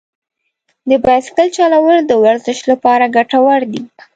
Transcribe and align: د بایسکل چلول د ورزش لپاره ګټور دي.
د 0.89 0.91
بایسکل 1.05 1.47
چلول 1.57 1.97
د 2.05 2.11
ورزش 2.23 2.59
لپاره 2.71 3.05
ګټور 3.15 3.61
دي. 3.71 3.83